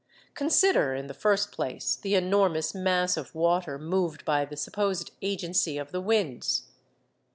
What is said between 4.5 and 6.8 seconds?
supposed agency of the winds.